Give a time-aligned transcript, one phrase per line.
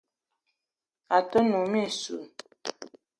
[1.15, 2.27] A te num mintchoul